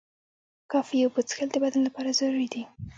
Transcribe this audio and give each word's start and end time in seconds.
کافی 0.71 0.97
اوبه 1.05 1.21
څښل 1.27 1.49
د 1.51 1.55
بدن 1.63 1.81
لپاره 1.87 2.15
ضروري 2.19 2.47
دي. 2.53 2.63